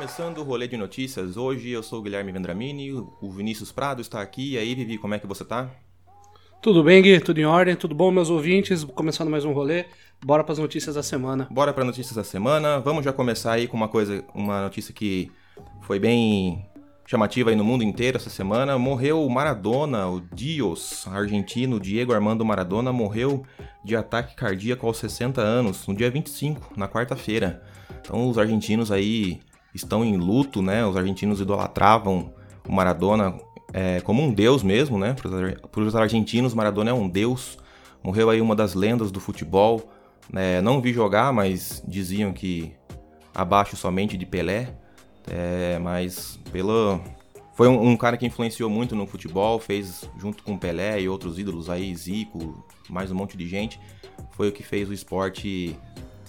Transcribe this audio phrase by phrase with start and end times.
[0.00, 1.36] começando o rolê de notícias.
[1.36, 4.52] Hoje eu sou o Guilherme Vendramini, o Vinícius Prado está aqui.
[4.52, 5.68] E aí, Vivi, como é que você tá?
[6.62, 7.20] Tudo bem, Gui?
[7.20, 7.76] Tudo em ordem?
[7.76, 8.82] Tudo bom, meus ouvintes?
[8.82, 9.84] Começando mais um rolê.
[10.24, 11.46] Bora para as notícias da semana.
[11.50, 12.80] Bora para notícias da semana.
[12.80, 15.30] Vamos já começar aí com uma coisa, uma notícia que
[15.82, 16.66] foi bem
[17.06, 18.78] chamativa aí no mundo inteiro essa semana.
[18.78, 23.44] Morreu o Maradona, o Dios, argentino Diego Armando Maradona, morreu
[23.84, 27.62] de ataque cardíaco aos 60 anos, no dia 25, na quarta-feira.
[28.00, 29.40] Então os argentinos aí
[29.74, 30.84] estão em luto, né?
[30.84, 32.32] Os argentinos idolatravam
[32.68, 33.34] o Maradona
[33.72, 35.14] é, como um deus mesmo, né?
[35.70, 37.58] Para os argentinos, Maradona é um deus.
[38.02, 39.90] Morreu aí uma das lendas do futebol.
[40.32, 40.60] Né?
[40.60, 42.72] Não vi jogar, mas diziam que
[43.34, 44.74] abaixo somente de Pelé.
[45.30, 47.00] É, mas pelo
[47.60, 51.38] foi um, um, cara que influenciou muito no futebol, fez junto com Pelé e outros
[51.38, 53.78] ídolos aí, Zico, mais um monte de gente,
[54.30, 55.76] foi o que fez o esporte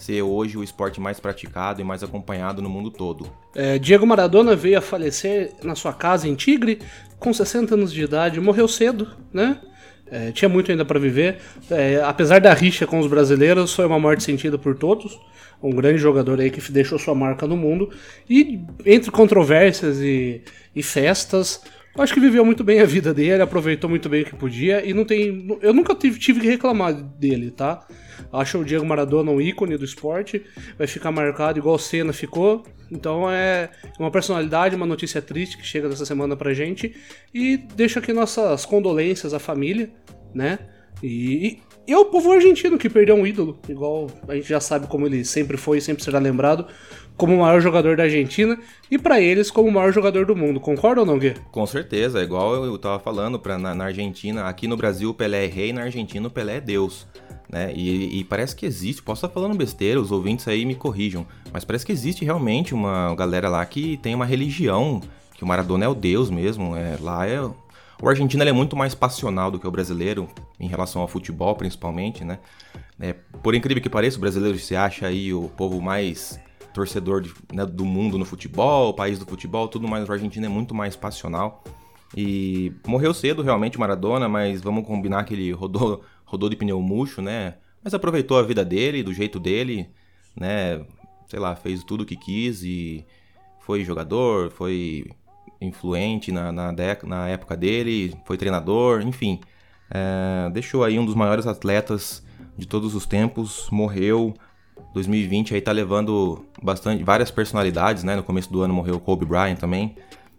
[0.02, 3.30] ser hoje o esporte mais praticado e mais acompanhado no mundo todo.
[3.56, 6.80] É, Diego Maradona veio a falecer na sua casa em Tigre,
[7.20, 9.60] com 60 anos de idade, morreu cedo, né?
[10.10, 11.38] É, tinha muito ainda para viver.
[11.70, 15.18] É, apesar da rixa com os brasileiros, foi uma morte sentida por todos
[15.64, 17.90] um grande jogador aí que deixou sua marca no mundo.
[18.30, 20.42] E entre controvérsias e,
[20.76, 21.62] e festas,
[21.98, 24.94] acho que viveu muito bem a vida dele, aproveitou muito bem o que podia e
[24.94, 25.58] não tem.
[25.62, 27.86] Eu nunca tive, tive que reclamar dele, tá?
[28.32, 30.44] Acho o Diego Maradona um ícone do esporte,
[30.78, 32.64] vai ficar marcado igual o Senna ficou.
[32.92, 33.70] Então é
[34.00, 36.96] uma personalidade, uma notícia triste que chega dessa semana pra gente
[37.34, 39.90] e deixa aqui nossas condolências à família,
[40.34, 40.60] né?
[41.02, 44.88] E, e é o povo argentino que perdeu um ídolo, igual a gente já sabe
[44.88, 46.68] como ele sempre foi e sempre será lembrado,
[47.18, 48.58] como o maior jogador da Argentina
[48.90, 50.60] e para eles como o maior jogador do mundo.
[50.60, 51.34] Concorda ou não, Gui?
[51.52, 55.14] Com certeza, é igual eu tava falando pra, na, na Argentina, aqui no Brasil o
[55.14, 57.08] Pelé é rei, na Argentina o Pelé é Deus.
[57.52, 57.74] Né?
[57.76, 61.66] E, e, parece que existe, posso estar falando besteira, os ouvintes aí me corrijam, mas
[61.66, 65.02] parece que existe realmente uma galera lá que tem uma religião,
[65.36, 67.42] que o Maradona é o Deus mesmo, é, lá é
[68.02, 70.28] o argentino é muito mais passional do que o brasileiro,
[70.60, 72.40] em relação ao futebol principalmente, né?
[73.00, 76.40] É, por incrível que pareça, o brasileiro se acha aí o povo mais
[76.74, 80.08] torcedor de, né, do mundo no futebol, o país do futebol, tudo mais.
[80.08, 81.64] O argentino é muito mais passional.
[82.16, 87.22] E morreu cedo realmente Maradona, mas vamos combinar que ele rodou, rodou de pneu murcho,
[87.22, 87.56] né?
[87.84, 89.90] Mas aproveitou a vida dele, do jeito dele,
[90.36, 90.86] né?
[91.28, 93.06] Sei lá, fez tudo o que quis e
[93.60, 95.08] foi jogador, foi
[95.62, 96.74] influente na, na,
[97.04, 99.40] na época dele, foi treinador, enfim.
[99.90, 102.24] É, deixou aí um dos maiores atletas
[102.58, 104.34] de todos os tempos, morreu.
[104.94, 108.16] 2020 aí tá levando bastante, várias personalidades, né?
[108.16, 109.96] No começo do ano morreu Kobe Bryant também.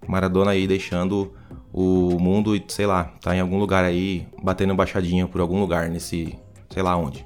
[0.06, 1.32] Maradona aí deixando
[1.72, 5.88] o mundo e, sei lá, tá em algum lugar aí, batendo baixadinha por algum lugar
[5.88, 6.36] nesse,
[6.68, 7.24] sei lá onde.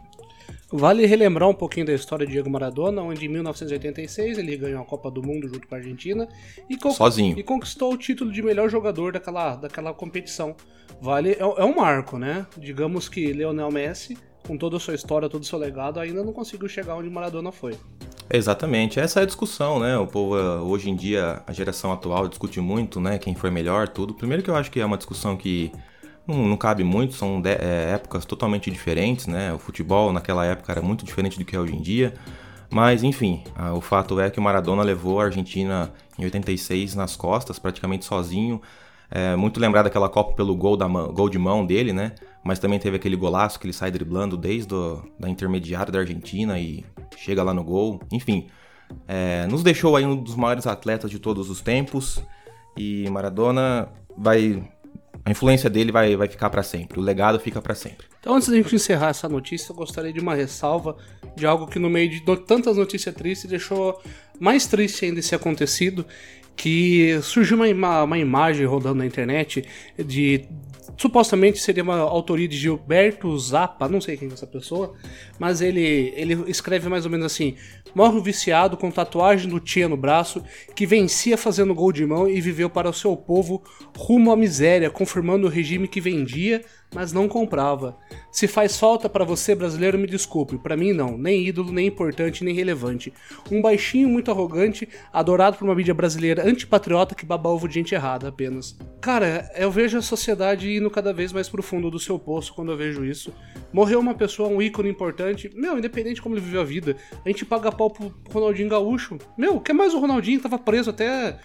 [0.73, 4.85] Vale relembrar um pouquinho da história de Diego Maradona, onde em 1986 ele ganhou a
[4.85, 6.29] Copa do Mundo junto com a Argentina
[6.69, 7.39] e, Sozinho.
[7.39, 10.57] e conquistou o título de melhor jogador daquela, daquela competição.
[11.01, 12.47] Vale é, é um marco, né?
[12.59, 16.33] Digamos que Lionel Messi, com toda a sua história, todo o seu legado, ainda não
[16.33, 17.77] conseguiu chegar onde Maradona foi.
[18.29, 19.97] Exatamente, essa é a discussão, né?
[19.97, 23.19] O povo, hoje em dia, a geração atual discute muito, né?
[23.19, 24.15] Quem foi melhor, tudo.
[24.15, 25.71] Primeiro que eu acho que é uma discussão que
[26.27, 29.53] não, não cabe muito, são de, é, épocas totalmente diferentes, né?
[29.53, 32.15] O futebol naquela época era muito diferente do que é hoje em dia.
[32.71, 37.17] Mas enfim, a, o fato é que o Maradona levou a Argentina em 86 nas
[37.17, 38.61] costas, praticamente sozinho.
[39.11, 42.13] É, muito lembrado daquela Copa pelo gol, da gol de mão dele, né?
[42.43, 46.59] Mas também teve aquele golaço que ele sai driblando desde a da intermediária da Argentina
[46.59, 46.85] e
[47.17, 48.01] chega lá no gol.
[48.11, 48.49] Enfim,
[49.07, 52.23] é, nos deixou aí um dos maiores atletas de todos os tempos.
[52.77, 54.69] E Maradona vai
[55.25, 58.07] a influência dele vai, vai ficar para sempre, o legado fica para sempre.
[58.21, 60.97] Então, antes da gente encerrar essa notícia, eu gostaria de uma ressalva
[61.37, 64.01] de algo que, no meio de tantas notícias tristes, deixou
[64.39, 66.05] mais triste ainda esse acontecido.
[66.57, 69.65] Que surgiu uma, uma imagem rodando na internet
[69.99, 70.49] de
[70.97, 74.95] supostamente seria uma autoria de Gilberto Zappa, não sei quem é essa pessoa,
[75.39, 77.57] mas ele, ele escreve mais ou menos assim:
[77.95, 80.43] morre um viciado com tatuagem do tia no braço,
[80.75, 83.63] que vencia fazendo gol de mão e viveu para o seu povo
[83.97, 86.65] rumo à miséria, confirmando o regime que vendia
[86.95, 87.97] mas não comprava.
[88.31, 92.45] Se faz falta para você, brasileiro, me desculpe, para mim não, nem ídolo, nem importante,
[92.45, 93.13] nem relevante.
[93.51, 97.95] Um baixinho muito arrogante, adorado por uma mídia brasileira antipatriota que baba ovo de gente
[97.95, 98.77] errada apenas.
[99.01, 102.73] Cara, eu vejo a sociedade indo cada vez mais pro fundo do seu poço quando
[102.73, 103.33] eu vejo isso.
[103.73, 107.29] Morreu uma pessoa, um ícone importante, meu, independente de como ele viveu a vida, a
[107.29, 109.19] gente paga pau pro Ronaldinho Gaúcho.
[109.37, 110.41] Meu, quer mais o Ronaldinho?
[110.41, 111.39] Tava preso até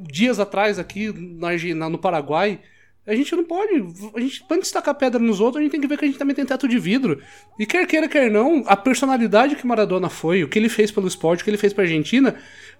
[0.00, 2.60] dias atrás aqui no Paraguai.
[3.04, 3.74] A gente não pode.
[4.14, 6.08] A gente, antes de tacar pedra nos outros, a gente tem que ver que a
[6.08, 7.20] gente também tem teto de vidro.
[7.58, 11.08] E quer queira, quer não, a personalidade que Maradona foi, o que ele fez pelo
[11.08, 12.36] esporte, o que ele fez pra Argentina,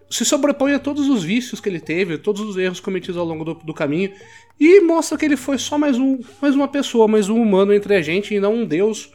[0.09, 3.45] se sobrepõe a todos os vícios que ele teve, todos os erros cometidos ao longo
[3.45, 4.13] do, do, caminho,
[4.61, 7.97] e mostra que ele foi só mais, um, mais uma pessoa, mais um humano entre
[7.97, 9.11] a gente, e não um deus,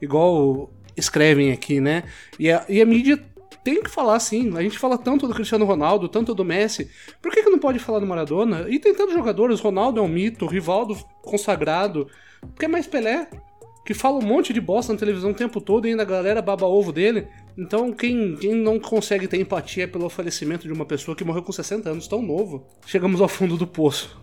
[0.00, 2.04] igual escrevem aqui, né?
[2.38, 3.18] E a, e a mídia
[3.64, 4.56] tem que falar sim.
[4.56, 6.90] A gente fala tanto do Cristiano Ronaldo, tanto do Messi.
[7.20, 8.66] Por que, que não pode falar do Maradona?
[8.68, 12.06] E tem tantos jogadores, Ronaldo é um mito, Rivaldo consagrado.
[12.40, 13.28] Por que mais Pelé?
[13.84, 16.40] Que fala um monte de bosta na televisão o tempo todo e ainda a galera
[16.40, 17.26] baba ovo dele.
[17.58, 21.52] Então, quem, quem não consegue ter empatia pelo falecimento de uma pessoa que morreu com
[21.52, 24.20] 60 anos tão novo, chegamos ao fundo do poço.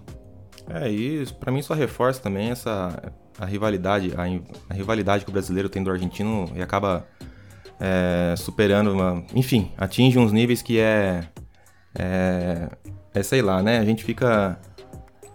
[0.69, 4.24] É, e para mim só reforça também essa a rivalidade, a,
[4.69, 7.07] a, rivalidade que o brasileiro tem do argentino e acaba
[7.79, 11.27] é, superando, uma, enfim, atinge uns níveis que é,
[11.97, 12.69] é,
[13.13, 13.79] é, sei lá, né?
[13.79, 14.59] A gente fica,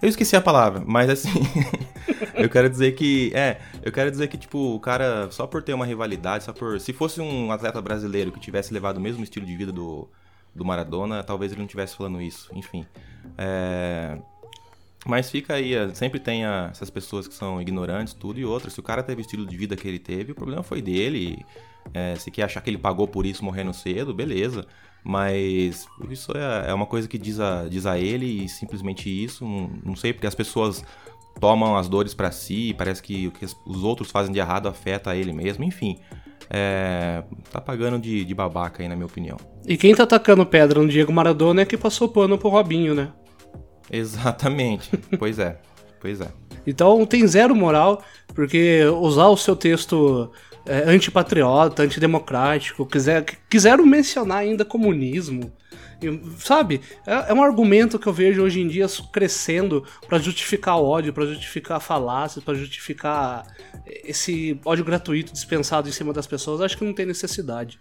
[0.02, 1.30] eu esqueci a palavra, mas assim,
[2.34, 5.74] eu quero dizer que, é, eu quero dizer que tipo o cara só por ter
[5.74, 9.46] uma rivalidade, só por, se fosse um atleta brasileiro que tivesse levado o mesmo estilo
[9.46, 10.08] de vida do
[10.54, 12.86] do Maradona, talvez ele não estivesse falando isso, enfim.
[13.36, 14.16] É,
[15.04, 18.72] mas fica aí, é, sempre tem a, essas pessoas que são ignorantes, tudo e outras.
[18.72, 21.44] Se o cara teve o estilo de vida que ele teve, o problema foi dele.
[21.92, 24.66] É, se quer achar que ele pagou por isso morrendo cedo, beleza.
[25.04, 29.44] Mas isso é, é uma coisa que diz a, diz a ele e simplesmente isso.
[29.44, 30.82] Não, não sei porque as pessoas
[31.38, 35.14] tomam as dores para si, parece que o que os outros fazem de errado afeta
[35.14, 35.98] ele mesmo, enfim.
[36.48, 39.36] É, tá pagando de, de babaca aí, na minha opinião.
[39.66, 43.12] E quem tá atacando pedra no Diego Maradona é que passou pano pro Robinho, né?
[43.90, 44.90] Exatamente.
[45.18, 45.58] pois é.
[46.00, 46.28] Pois é.
[46.66, 48.02] Então tem zero moral,
[48.34, 50.30] porque usar o seu texto
[50.66, 55.52] é, antipatriota, antidemocrático, quiser, quiseram mencionar ainda comunismo,
[56.38, 56.80] Sabe?
[57.06, 61.26] É, é, um argumento que eu vejo hoje em dia crescendo para justificar ódio, para
[61.26, 63.46] justificar falácias, para justificar
[63.86, 66.60] esse ódio gratuito dispensado em cima das pessoas.
[66.60, 67.78] Acho que não tem necessidade.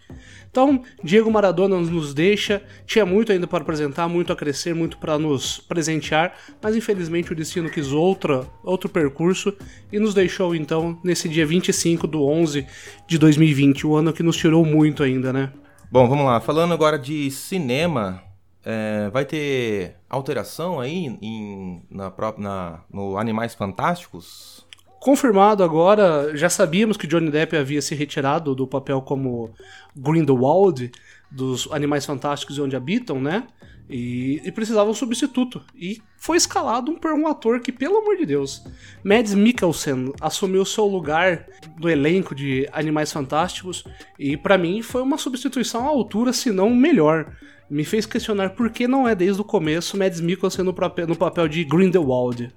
[0.50, 5.18] Então, Diego Maradona nos deixa, tinha muito ainda para apresentar, muito a crescer, muito para
[5.18, 9.52] nos presentear, mas infelizmente o destino quis outra, outro percurso
[9.92, 12.66] e nos deixou então nesse dia 25 do 11
[13.06, 15.52] de 2020, o ano que nos tirou muito ainda, né?
[15.94, 16.40] Bom, vamos lá.
[16.40, 18.20] Falando agora de cinema,
[18.64, 24.66] é, vai ter alteração aí em, na, na, no Animais Fantásticos?
[24.98, 29.52] Confirmado agora, já sabíamos que Johnny Depp havia se retirado do papel como
[29.94, 30.90] Grindelwald
[31.34, 33.46] dos Animais Fantásticos e Onde Habitam, né?
[33.88, 35.60] E, e precisava um substituto.
[35.74, 38.64] E foi escalado um, um ator que, pelo amor de Deus,
[39.04, 41.46] Mads Mikkelsen assumiu seu lugar
[41.78, 43.84] no elenco de Animais Fantásticos.
[44.18, 47.36] E para mim foi uma substituição à altura, se não melhor.
[47.68, 50.74] Me fez questionar por que não é desde o começo Mads Mikkelsen no,
[51.08, 52.54] no papel de Grindelwald.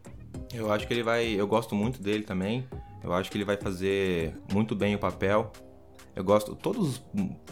[0.53, 1.27] Eu acho que ele vai.
[1.27, 2.65] Eu gosto muito dele também.
[3.03, 5.51] Eu acho que ele vai fazer muito bem o papel.
[6.17, 6.55] Eu gosto.
[6.55, 6.99] Todos,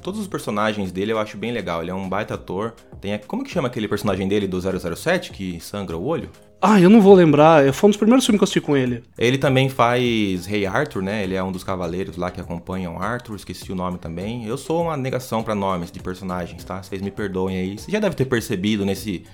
[0.02, 1.84] todos os personagens dele eu acho bem legal.
[1.84, 2.74] Ele é um baita ator.
[3.00, 6.32] Tem, como que chama aquele personagem dele do 007 que sangra o olho?
[6.60, 7.72] Ah, eu não vou lembrar.
[7.72, 9.04] Foi um dos primeiros filmes que eu assisti com ele.
[9.20, 11.24] Ele também faz Rei Arthur, né?
[11.24, 13.36] Ele é um dos cavaleiros lá que acompanham Arthur.
[13.36, 14.48] Esqueci o nome também.
[14.48, 16.82] Eu sou uma negação para nomes de personagens, tá?
[16.82, 17.78] Vocês me perdoem aí.
[17.78, 19.26] Você já deve ter percebido nesse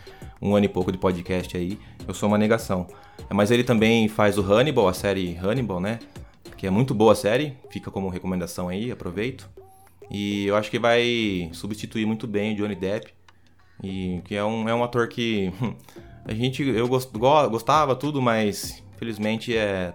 [0.41, 1.79] um ano e pouco de podcast aí.
[2.05, 2.85] Eu sou uma negação.
[3.29, 5.99] Mas ele também faz o Hannibal, a série Hannibal, né?
[6.61, 9.49] Que é muito boa a série, fica como recomendação aí, aproveito.
[10.11, 13.11] E eu acho que vai substituir muito bem o Johnny Depp,
[13.83, 15.51] e que é um, é um ator que
[16.23, 19.91] a gente eu gost, gostava tudo, mas infelizmente é,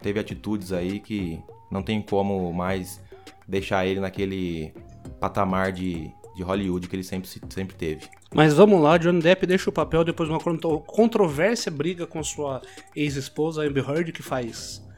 [0.00, 1.40] teve atitudes aí que
[1.72, 3.02] não tem como mais
[3.48, 4.72] deixar ele naquele
[5.18, 8.02] patamar de, de Hollywood que ele sempre, sempre teve.
[8.32, 12.62] Mas vamos lá, Johnny Depp deixa o papel depois de uma controvérsia briga com sua
[12.94, 14.88] ex-esposa Amber Heard, que faz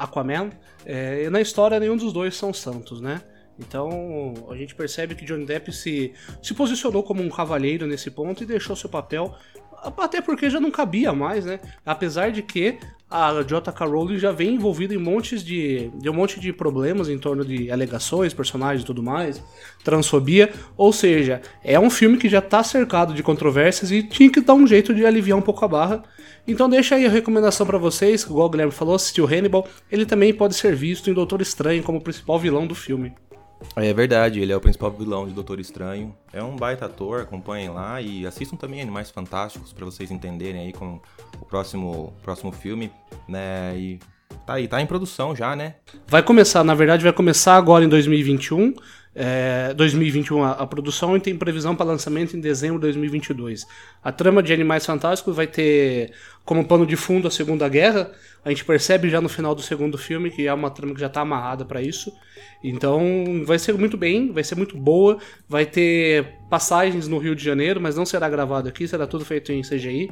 [0.00, 0.50] Aquaman.
[0.84, 3.22] É, na história, nenhum dos dois são santos, né?
[3.58, 8.42] Então a gente percebe que Johnny Depp se, se posicionou como um cavalheiro nesse ponto
[8.42, 9.34] e deixou seu papel,
[9.98, 11.60] até porque já não cabia mais, né?
[11.84, 12.78] Apesar de que
[13.10, 13.86] a J.K.
[13.86, 17.70] Rowling já vem envolvida em montes de, de um monte de problemas em torno de
[17.70, 19.42] alegações, personagens e tudo mais,
[19.82, 24.40] transfobia, ou seja, é um filme que já está cercado de controvérsias e tinha que
[24.40, 26.04] dar um jeito de aliviar um pouco a barra
[26.46, 30.32] então deixa aí a recomendação para vocês, igual o Guilherme falou, assistiu Hannibal, ele também
[30.32, 33.12] pode ser visto em Doutor Estranho como o principal vilão do filme.
[33.76, 36.14] É verdade, ele é o principal vilão de Doutor Estranho.
[36.32, 40.72] É um baita ator, acompanhem lá e assistam também Animais Fantásticos para vocês entenderem aí
[40.72, 41.00] com
[41.40, 42.90] o próximo, próximo filme,
[43.28, 43.76] né?
[43.76, 43.98] E
[44.46, 45.76] tá aí, tá em produção já, né?
[46.06, 48.74] Vai começar, na verdade vai começar agora em 2021
[49.14, 53.66] é, 2021 a, a, produção e tem previsão para lançamento em dezembro de 2022.
[54.02, 56.12] A trama de Animais Fantásticos vai ter
[56.44, 58.12] como pano de fundo a Segunda Guerra.
[58.44, 61.08] A gente percebe já no final do segundo filme que é uma trama que já
[61.08, 62.12] está amarrada para isso.
[62.62, 65.18] Então vai ser muito bem, vai ser muito boa.
[65.48, 69.50] Vai ter passagens no Rio de Janeiro, mas não será gravado aqui, será tudo feito
[69.50, 70.10] em CGI.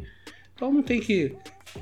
[0.55, 1.37] Então não tem que,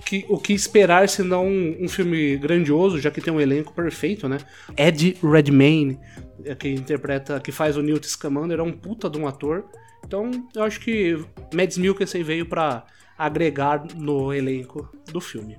[0.04, 4.28] que o que esperar senão um, um, filme grandioso, já que tem um elenco perfeito,
[4.28, 4.38] né?
[4.76, 5.98] Ed Redmayne,
[6.44, 9.64] é, que interpreta, que faz o Newt Scamander, é um puta de um ator.
[10.04, 11.18] Então eu acho que
[11.52, 12.84] Mads Mikkelsen veio para
[13.18, 15.58] agregar no elenco do filme.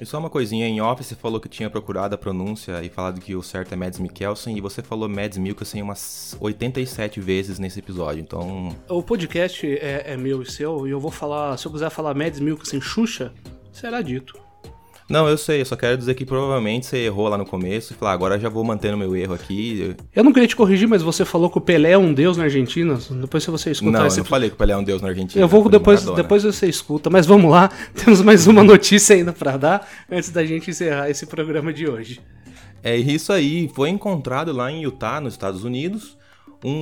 [0.00, 3.20] E só uma coisinha, em off você falou que tinha procurado a pronúncia e falado
[3.20, 7.80] que o certo é Mads Mikkelsen e você falou Mads Mikkelsen umas 87 vezes nesse
[7.80, 8.76] episódio, então...
[8.88, 12.14] O podcast é, é meu e seu e eu vou falar, se eu quiser falar
[12.14, 13.32] Mads Mikkelsen Xuxa,
[13.72, 14.47] será dito.
[15.08, 17.96] Não, eu sei, eu só quero dizer que provavelmente você errou lá no começo e
[17.96, 19.96] falar, agora já vou mantendo meu erro aqui.
[20.14, 22.44] Eu não queria te corrigir, mas você falou que o Pelé é um deus na
[22.44, 22.98] Argentina.
[23.12, 24.18] Depois se você escutar Não, esse...
[24.18, 25.42] eu não falei que o Pelé é um deus na Argentina.
[25.42, 29.56] Eu vou depois, depois você escuta, mas vamos lá, temos mais uma notícia ainda para
[29.56, 32.20] dar antes da gente encerrar esse programa de hoje.
[32.82, 36.18] É isso aí, foi encontrado lá em Utah, nos Estados Unidos,
[36.62, 36.72] um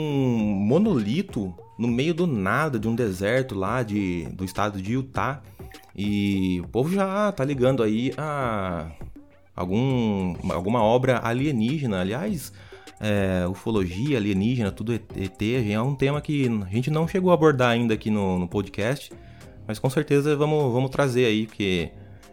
[0.67, 5.43] monolito no meio do nada de um deserto lá de, do estado de Utah
[5.97, 8.91] e o povo já tá ligando aí a
[9.55, 12.01] algum, alguma obra alienígena.
[12.01, 12.53] Aliás,
[13.01, 17.71] é, ufologia, alienígena, tudo ET, é um tema que a gente não chegou a abordar
[17.71, 19.11] ainda aqui no, no podcast,
[19.67, 21.91] mas com certeza vamos, vamos trazer aí, porque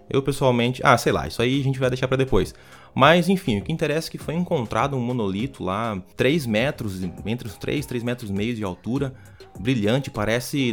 [0.09, 0.81] eu pessoalmente.
[0.83, 2.53] Ah, sei lá, isso aí a gente vai deixar para depois.
[2.93, 7.47] Mas enfim, o que interessa é que foi encontrado um monolito lá, 3 metros, entre
[7.47, 9.13] os 3, 3 metros e meio de altura,
[9.59, 10.71] brilhante, parece.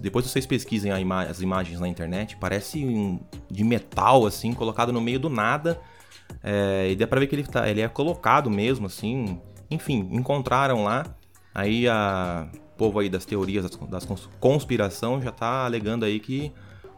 [0.00, 5.00] Depois vocês pesquisem ima as imagens na internet, parece um, de metal, assim, colocado no
[5.00, 5.80] meio do nada.
[6.42, 9.40] É, e dá pra ver que ele, tá, ele é colocado mesmo, assim.
[9.70, 11.04] Enfim, encontraram lá.
[11.54, 16.52] Aí a o povo aí das teorias das, das conspiração já tá alegando aí que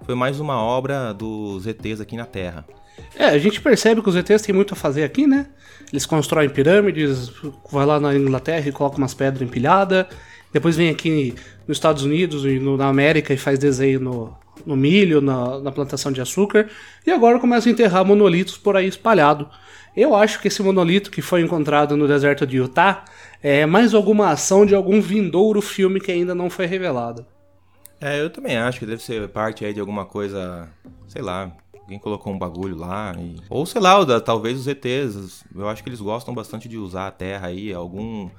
[0.05, 2.67] foi mais uma obra dos ETs aqui na Terra.
[3.15, 5.47] É, a gente percebe que os ETs têm muito a fazer aqui, né?
[5.93, 7.31] Eles constroem pirâmides,
[7.71, 10.07] vai lá na Inglaterra e coloca umas pedras empilhadas,
[10.53, 11.35] depois vem aqui
[11.67, 16.11] nos Estados Unidos e na América e faz desenho no, no milho, na, na, plantação
[16.11, 16.69] de açúcar,
[17.07, 19.49] e agora começa a enterrar monolitos por aí espalhado.
[19.97, 23.05] Eu acho que esse monolito que foi encontrado no deserto de Utah
[23.43, 27.27] é mais alguma ação de algum vindouro filme que ainda não foi revelado.
[28.01, 30.69] É, eu também acho que deve ser parte aí de alguma coisa,
[31.09, 33.15] sei lá, alguém colocou um bagulho lá.
[33.19, 33.37] E...
[33.51, 37.11] Ou sei lá, talvez os ETs, eu acho que eles gostam bastante de usar a
[37.11, 38.31] Terra aí, algum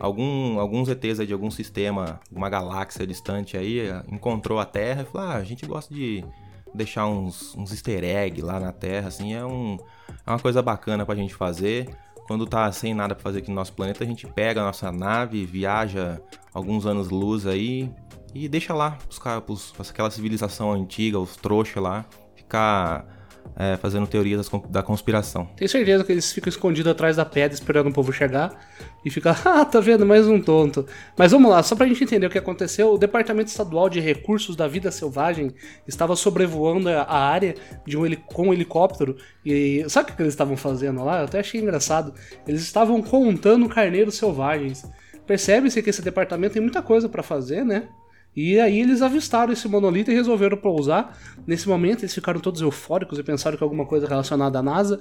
[0.00, 5.28] algum, alguns ETs de algum sistema, uma galáxia distante aí, encontrou a Terra e falou:
[5.28, 6.24] ah, a gente gosta de
[6.74, 9.76] deixar uns, uns easter egg lá na Terra, assim, é, um,
[10.26, 11.88] é uma coisa bacana pra gente fazer.
[12.26, 14.90] Quando tá sem nada pra fazer aqui no nosso planeta, a gente pega a nossa
[14.92, 16.20] nave, viaja
[16.54, 17.92] alguns anos-luz aí
[18.32, 22.04] e deixa lá caras, aquela civilização antiga, os trouxas lá,
[22.36, 23.19] ficar
[23.56, 25.48] é, fazendo teorias da conspiração.
[25.56, 28.58] Tenho certeza que eles ficam escondidos atrás da pedra esperando o povo chegar
[29.04, 30.86] e ficar, ah, tá vendo, mais um tonto.
[31.16, 34.56] Mas vamos lá, só pra gente entender o que aconteceu, o Departamento Estadual de Recursos
[34.56, 35.52] da Vida Selvagem
[35.86, 37.54] estava sobrevoando a área
[37.86, 41.18] de um com um helicóptero e sabe o que eles estavam fazendo lá?
[41.18, 42.14] Eu até achei engraçado.
[42.46, 44.84] Eles estavam contando carneiros selvagens.
[45.26, 47.88] Percebe-se que esse departamento tem muita coisa para fazer, né?
[48.34, 51.18] E aí eles avistaram esse monolito e resolveram pousar.
[51.46, 55.00] Nesse momento eles ficaram todos eufóricos e pensaram que alguma coisa relacionada à NASA.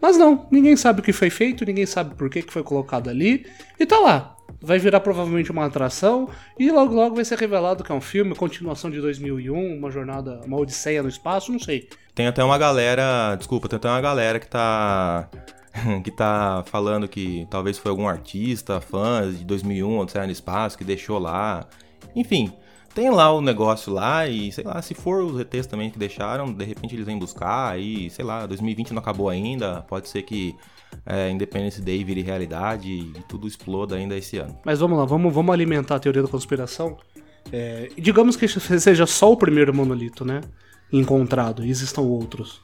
[0.00, 3.46] Mas não, ninguém sabe o que foi feito, ninguém sabe por que, foi colocado ali.
[3.78, 4.36] E tá lá.
[4.60, 8.34] Vai virar provavelmente uma atração e logo logo vai ser revelado que é um filme,
[8.34, 11.88] continuação de 2001, uma jornada, uma odisseia no espaço, não sei.
[12.14, 15.30] Tem até uma galera, desculpa, tem até uma galera que tá
[16.02, 20.84] que tá falando que talvez foi algum artista, fã de 2001, Odisseia no Espaço, que
[20.84, 21.66] deixou lá.
[22.14, 22.52] Enfim,
[22.94, 26.52] tem lá o negócio lá e, sei lá, se for os ETs também que deixaram,
[26.52, 30.54] de repente eles vêm buscar e, sei lá, 2020 não acabou ainda, pode ser que
[31.06, 34.58] é, Independence Day vire realidade e tudo exploda ainda esse ano.
[34.64, 36.96] Mas vamos lá, vamos, vamos alimentar a teoria da conspiração.
[37.52, 40.40] É, digamos que seja só o primeiro monolito, né?
[40.92, 42.60] Encontrado, e existam outros.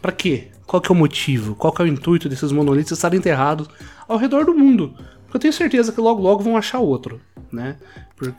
[0.00, 0.48] Para quê?
[0.66, 1.54] Qual que é o motivo?
[1.54, 3.68] Qual que é o intuito desses monolitos estarem enterrados
[4.06, 4.94] ao redor do mundo?
[5.34, 7.76] Porque eu tenho certeza que logo logo vão achar outro, né?
[8.16, 8.32] Porque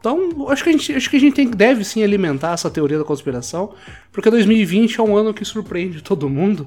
[0.00, 2.98] então, acho que a gente, acho que a gente tem, deve sim alimentar essa teoria
[2.98, 3.72] da conspiração,
[4.10, 6.66] porque 2020 é um ano que surpreende todo mundo.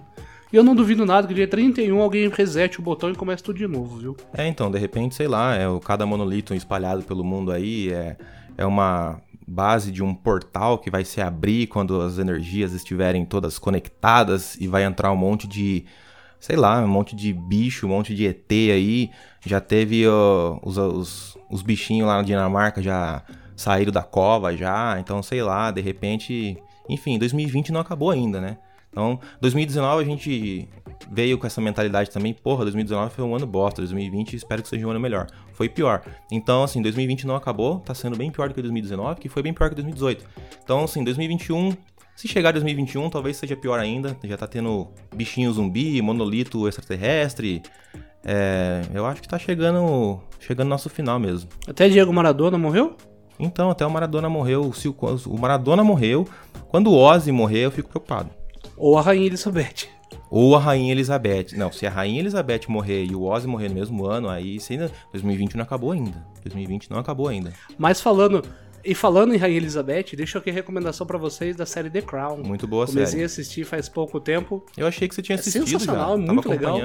[0.54, 3.58] E eu não duvido nada que dia 31 alguém resete o botão e comece tudo
[3.58, 4.18] de novo, viu?
[4.34, 8.16] É, então, de repente, sei lá, é o cada monolito espalhado pelo mundo aí é,
[8.58, 13.60] é uma base de um portal que vai se abrir quando as energias estiverem todas
[13.60, 15.84] conectadas e vai entrar um monte de
[16.44, 19.10] sei lá, um monte de bicho, um monte de ET aí.
[19.46, 23.24] Já teve ó, os, os, os bichinhos lá na Dinamarca já
[23.56, 25.00] saíram da cova já.
[25.00, 26.58] Então, sei lá, de repente.
[26.90, 28.58] Enfim, 2020 não acabou ainda, né?
[28.92, 30.68] Então, 2019 a gente
[31.10, 34.86] veio com essa mentalidade também, porra, 2019 foi um ano bosta, 2020 espero que seja
[34.86, 35.28] um ano melhor.
[35.54, 36.04] Foi pior.
[36.30, 39.54] Então, assim, 2020 não acabou, tá sendo bem pior do que 2019, que foi bem
[39.54, 40.26] pior que 2018.
[40.62, 41.72] Então, assim, 2021
[42.15, 44.15] se chegar 2021, talvez seja pior ainda.
[44.24, 47.62] Já tá tendo bichinho zumbi, monolito extraterrestre.
[48.24, 51.50] É, eu acho que tá chegando chegando nosso final mesmo.
[51.67, 52.96] Até Diego Maradona morreu?
[53.39, 54.72] Então, até o Maradona morreu.
[54.74, 54.96] Se o,
[55.27, 56.27] o Maradona morreu,
[56.70, 58.29] quando o Ozzy morrer, eu fico preocupado.
[58.77, 59.88] Ou a Rainha Elizabeth.
[60.29, 61.48] Ou a Rainha Elizabeth.
[61.55, 64.91] Não, se a Rainha Elizabeth morrer e o Ozzy morrer no mesmo ano, aí ainda,
[65.12, 66.25] 2020 não acabou ainda.
[66.43, 67.51] 2020 não acabou ainda.
[67.77, 68.43] Mas falando
[68.84, 72.44] e falando em Rainha Elizabeth, deixo aqui a recomendação para vocês da série The Crown.
[72.44, 73.18] Muito boa Comecei série.
[73.18, 74.66] Comecei a assistir faz pouco tempo.
[74.78, 76.24] Eu achei que você tinha assistido é sensacional, já.
[76.24, 76.80] É muito legal.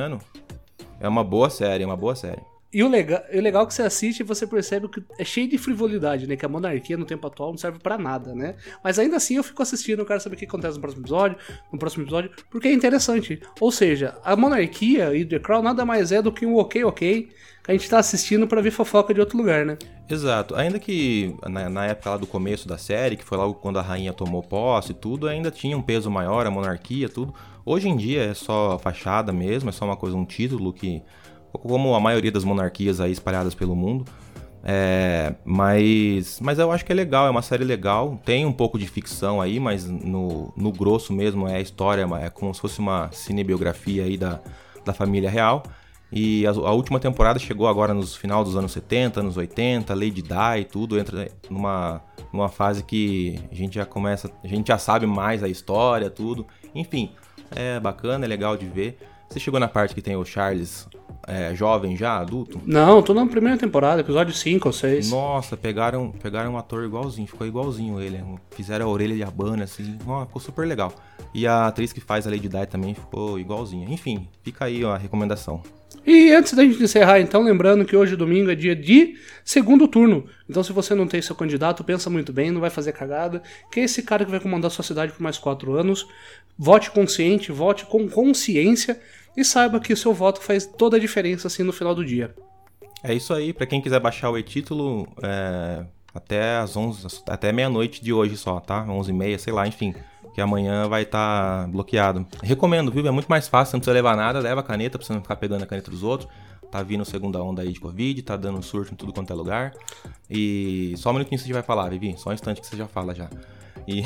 [1.00, 2.43] É uma boa série, é uma boa série.
[2.70, 5.48] E o legal, o legal é que você assiste e você percebe que é cheio
[5.48, 6.37] de frivolidade, né?
[6.37, 8.56] Que a monarquia no tempo atual não serve para nada, né?
[8.84, 11.38] Mas ainda assim eu fico assistindo, eu quero saber o que acontece no próximo episódio,
[11.72, 13.40] no próximo episódio, porque é interessante.
[13.58, 17.30] Ou seja, a monarquia e The Crown nada mais é do que um ok, ok,
[17.64, 19.78] que a gente tá assistindo para ver fofoca de outro lugar, né?
[20.06, 20.54] Exato.
[20.54, 23.82] Ainda que na, na, época lá do começo da série, que foi logo quando a
[23.82, 27.34] rainha tomou posse e tudo, ainda tinha um peso maior, a monarquia, tudo.
[27.64, 31.02] Hoje em dia é só fachada mesmo, é só uma coisa, um título que
[31.52, 34.05] como a maioria das monarquias aí espalhadas pelo mundo.
[34.64, 38.21] É, mas, mas eu acho que é legal, é uma série legal.
[38.25, 42.31] Tem um pouco de ficção aí, mas no, no grosso mesmo é a história, é
[42.31, 44.40] como se fosse uma cinebiografia aí da,
[44.85, 45.62] da família real.
[46.11, 50.23] E a, a, última temporada chegou agora nos final dos anos 70, anos 80, Lady
[50.23, 52.02] Di e tudo, entra numa,
[52.33, 56.47] numa fase que a gente já começa, a gente já sabe mais a história, tudo.
[56.75, 57.12] Enfim,
[57.55, 58.99] é bacana, é legal de ver.
[59.28, 60.88] Você chegou na parte que tem o Charles
[61.28, 62.61] é, jovem já, adulto?
[62.64, 65.11] Não, tô na primeira temporada, episódio 5 ou 6.
[65.11, 68.25] Nossa, pegaram, pegaram um ator igualzinho, ficou igualzinho ele.
[68.50, 70.92] Fizeram a orelha de abana, assim, ó, ficou super legal.
[71.35, 73.87] E a atriz que faz a Lady Di também ficou igualzinha.
[73.90, 75.62] Enfim, fica aí ó, a recomendação.
[76.06, 80.24] E antes da gente encerrar, então, lembrando que hoje, domingo, é dia de segundo turno.
[80.48, 83.42] Então, se você não tem seu candidato, pensa muito bem, não vai fazer cagada.
[83.70, 86.07] Que é esse cara que vai comandar sua cidade por mais quatro anos.
[86.59, 88.98] Vote consciente, vote com consciência
[89.38, 92.35] e saiba que o seu voto faz toda a diferença assim no final do dia.
[93.05, 98.03] É isso aí, para quem quiser baixar o e-título, é, até as 11, até meia-noite
[98.03, 98.85] de hoje só, tá?
[98.85, 99.94] 11h30, sei lá, enfim,
[100.35, 102.27] que amanhã vai estar tá bloqueado.
[102.42, 103.07] Recomendo, viu?
[103.07, 105.37] É muito mais fácil, não precisa levar nada, leva a caneta pra você não ficar
[105.37, 106.29] pegando a caneta dos outros.
[106.68, 109.72] Tá vindo segunda onda aí de Covid, tá dando surto em tudo quanto é lugar.
[110.29, 113.14] E só um minutinho você vai falar, Vivi, só um instante que você já fala
[113.14, 113.31] já.
[113.87, 114.03] E,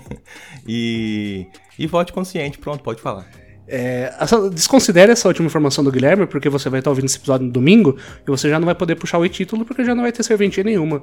[0.66, 1.46] e,
[1.78, 3.43] e vote consciente, pronto, pode falar.
[3.66, 7.46] É, essa, desconsidere essa última informação do Guilherme, porque você vai estar ouvindo esse episódio
[7.46, 10.12] no domingo e você já não vai poder puxar o e-título porque já não vai
[10.12, 11.02] ter serventia nenhuma.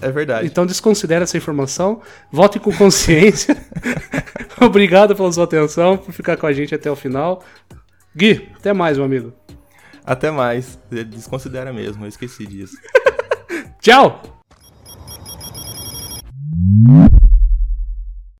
[0.00, 0.46] É verdade.
[0.46, 3.56] Então desconsidere essa informação, vote com consciência.
[4.60, 7.42] Obrigado pela sua atenção, por ficar com a gente até o final.
[8.14, 9.32] Gui, até mais, meu amigo.
[10.04, 10.78] Até mais.
[10.90, 12.76] É, desconsidera mesmo, eu esqueci disso.
[13.82, 14.22] Tchau!